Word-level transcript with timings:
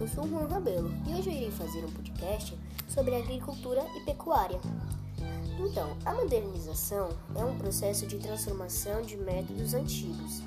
eu 0.00 0.08
sou 0.08 0.24
o 0.24 0.28
Juan 0.28 0.46
Rabelo 0.46 0.90
e 1.06 1.14
hoje 1.14 1.30
eu 1.30 1.34
irei 1.34 1.50
fazer 1.50 1.84
um 1.84 1.90
podcast 1.90 2.58
sobre 2.88 3.14
agricultura 3.14 3.84
e 3.96 4.00
pecuária. 4.00 4.60
Então, 5.58 5.96
a 6.04 6.14
modernização 6.14 7.10
é 7.34 7.44
um 7.44 7.58
processo 7.58 8.06
de 8.06 8.18
transformação 8.18 9.02
de 9.02 9.16
métodos 9.16 9.74
antigos, 9.74 10.42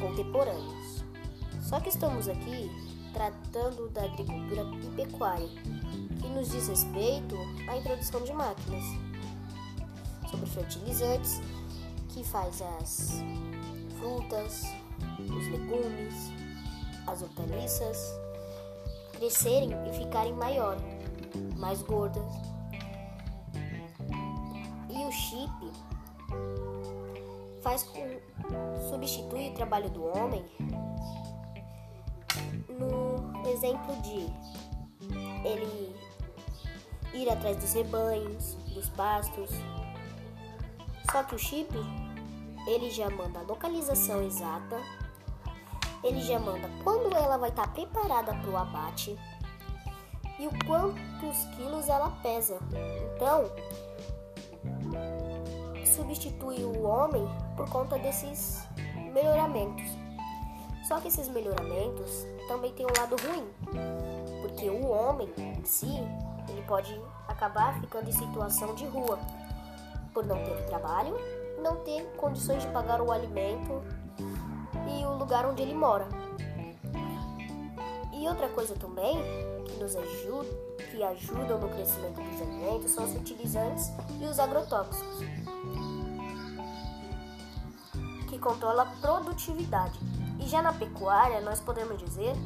contemporâneos. 0.00 1.04
Só 1.60 1.80
que 1.80 1.88
estamos 1.88 2.28
aqui 2.28 2.70
tratando 3.12 3.88
da 3.90 4.04
agricultura 4.04 4.62
e 4.82 4.94
pecuária, 4.94 5.48
que 6.20 6.28
nos 6.28 6.50
diz 6.50 6.68
respeito 6.68 7.34
à 7.68 7.76
introdução 7.76 8.22
de 8.22 8.32
máquinas, 8.32 8.84
sobre 10.30 10.46
fertilizantes, 10.46 11.40
que 12.10 12.22
faz 12.22 12.62
as 12.80 13.22
frutas, 13.98 14.64
os 15.18 15.48
legumes, 15.48 16.30
as 17.16 17.22
hortaliças 17.22 18.20
crescerem 19.12 19.70
e 19.88 19.92
ficarem 19.98 20.34
maiores, 20.34 20.82
mais 21.56 21.80
gordas. 21.80 22.22
E 24.90 25.04
o 25.04 25.10
chip 25.10 25.72
faz 27.62 27.82
com 27.84 28.20
substitui 28.90 29.48
o 29.48 29.54
trabalho 29.54 29.88
do 29.90 30.04
homem 30.04 30.44
no 32.68 33.48
exemplo 33.48 33.96
de 34.02 34.26
ele 35.48 35.96
ir 37.14 37.30
atrás 37.30 37.56
dos 37.56 37.72
rebanhos, 37.72 38.54
dos 38.74 38.90
pastos. 38.90 39.50
Só 41.10 41.22
que 41.22 41.34
o 41.34 41.38
chip 41.38 41.74
ele 42.66 42.90
já 42.90 43.08
manda 43.08 43.38
a 43.38 43.42
localização 43.42 44.22
exata 44.22 44.76
ele 46.02 46.20
já 46.20 46.38
manda 46.38 46.68
quando 46.82 47.14
ela 47.14 47.36
vai 47.36 47.50
estar 47.50 47.72
preparada 47.72 48.34
para 48.34 48.50
o 48.50 48.56
abate 48.56 49.18
e 50.38 50.46
o 50.46 50.66
quantos 50.66 51.44
quilos 51.56 51.88
ela 51.88 52.10
pesa. 52.22 52.58
Então, 53.14 53.50
substitui 55.84 56.64
o 56.64 56.82
homem 56.82 57.26
por 57.56 57.68
conta 57.70 57.98
desses 57.98 58.66
melhoramentos. 59.12 59.84
Só 60.86 61.00
que 61.00 61.08
esses 61.08 61.28
melhoramentos 61.28 62.26
também 62.46 62.72
têm 62.72 62.86
um 62.86 63.00
lado 63.00 63.16
ruim, 63.26 63.48
porque 64.42 64.70
o 64.70 64.88
homem 64.88 65.32
em 65.36 65.64
si 65.64 65.88
ele 66.48 66.62
pode 66.62 67.00
acabar 67.26 67.80
ficando 67.80 68.08
em 68.08 68.12
situação 68.12 68.74
de 68.74 68.86
rua 68.86 69.18
por 70.14 70.24
não 70.24 70.36
ter 70.44 70.64
trabalho, 70.66 71.16
não 71.60 71.76
ter 71.76 72.04
condições 72.16 72.62
de 72.62 72.68
pagar 72.68 73.00
o 73.00 73.10
alimento 73.10 73.82
lugar 75.26 75.44
onde 75.44 75.60
ele 75.60 75.74
mora. 75.74 76.06
E 78.12 78.28
outra 78.28 78.48
coisa 78.50 78.76
também 78.76 79.18
que 79.64 79.76
nos 79.82 79.96
ajuda, 79.96 80.48
que 80.88 81.02
ajudam 81.02 81.58
no 81.58 81.68
crescimento 81.68 82.20
dos 82.22 82.42
alimentos 82.42 82.92
são 82.92 83.04
os 83.04 83.12
fertilizantes 83.12 83.90
e 84.20 84.24
os 84.24 84.38
agrotóxicos, 84.38 85.18
que 88.28 88.38
controla 88.38 88.84
a 88.84 88.86
produtividade. 88.86 89.98
E 90.38 90.46
já 90.46 90.62
na 90.62 90.72
pecuária, 90.72 91.40
nós 91.40 91.58
podemos 91.58 91.98
dizer 91.98 92.36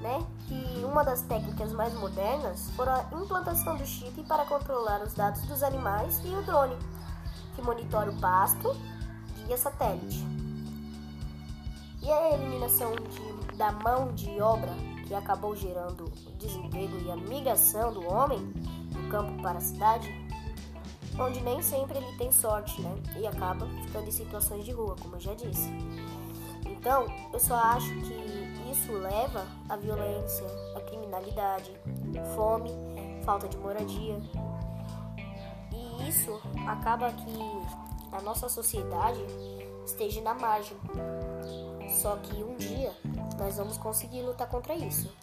né, 0.00 0.26
que 0.48 0.84
uma 0.84 1.04
das 1.04 1.22
técnicas 1.22 1.72
mais 1.72 1.94
modernas 1.94 2.68
foi 2.74 2.88
a 2.88 3.06
implantação 3.12 3.76
do 3.76 3.86
chip 3.86 4.24
para 4.24 4.44
controlar 4.44 5.02
os 5.02 5.14
dados 5.14 5.40
dos 5.42 5.62
animais 5.62 6.20
e 6.24 6.30
o 6.30 6.42
drone, 6.42 6.76
que 7.54 7.62
monitora 7.62 8.10
o 8.10 8.20
pasto 8.20 8.76
via 9.46 9.56
satélite. 9.56 10.51
E 12.02 12.10
a 12.10 12.34
eliminação 12.34 12.92
de, 12.96 13.56
da 13.56 13.70
mão 13.70 14.12
de 14.12 14.40
obra 14.40 14.72
que 15.06 15.14
acabou 15.14 15.54
gerando 15.54 16.04
o 16.04 16.32
desemprego 16.36 16.98
e 17.04 17.10
a 17.10 17.16
migração 17.16 17.92
do 17.92 18.04
homem 18.06 18.40
do 18.90 19.08
campo 19.08 19.40
para 19.40 19.58
a 19.58 19.60
cidade, 19.60 20.08
onde 21.18 21.40
nem 21.40 21.62
sempre 21.62 21.98
ele 21.98 22.16
tem 22.16 22.32
sorte, 22.32 22.80
né? 22.80 22.94
E 23.16 23.26
acaba 23.26 23.66
ficando 23.84 24.08
em 24.08 24.12
situações 24.12 24.64
de 24.64 24.72
rua, 24.72 24.96
como 25.00 25.16
eu 25.16 25.20
já 25.20 25.34
disse. 25.34 25.70
Então, 26.66 27.06
eu 27.32 27.38
só 27.38 27.54
acho 27.54 27.94
que 28.00 28.70
isso 28.72 28.92
leva 28.92 29.46
à 29.68 29.76
violência, 29.76 30.44
à 30.74 30.80
criminalidade, 30.80 31.70
fome, 32.34 32.70
falta 33.24 33.48
de 33.48 33.56
moradia. 33.58 34.20
E 35.70 36.08
isso 36.08 36.40
acaba 36.66 37.12
que 37.12 37.38
a 38.10 38.20
nossa 38.22 38.48
sociedade 38.48 39.20
esteja 39.86 40.20
na 40.22 40.34
margem. 40.34 40.76
Só 41.92 42.16
que 42.16 42.42
um 42.42 42.56
dia 42.56 42.92
nós 43.38 43.56
vamos 43.56 43.76
conseguir 43.76 44.22
lutar 44.22 44.48
contra 44.48 44.74
isso. 44.74 45.14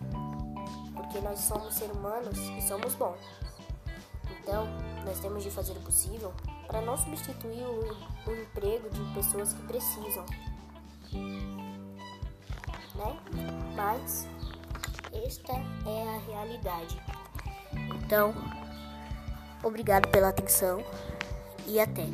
Porque 0.94 1.20
nós 1.20 1.40
somos 1.40 1.74
seres 1.74 1.96
humanos 1.96 2.38
e 2.38 2.62
somos 2.62 2.94
bons. 2.96 3.20
Então, 4.40 4.68
nós 5.06 5.20
temos 5.20 5.44
de 5.44 5.52
fazer 5.52 5.74
o 5.74 5.82
possível 5.82 6.34
para 6.68 6.82
não 6.82 6.98
substituir 6.98 7.64
o, 7.64 8.30
o 8.30 8.36
emprego 8.36 8.90
de 8.90 9.14
pessoas 9.14 9.54
que 9.54 9.62
precisam. 9.64 10.26
Né? 12.96 13.20
Mas 13.76 14.28
esta 15.26 15.54
é 15.54 16.16
a 16.16 16.20
realidade. 16.20 17.02
Então, 18.04 18.34
obrigado 19.64 20.08
pela 20.10 20.30
atenção 20.30 20.84
e 21.68 21.80
até. 21.80 22.06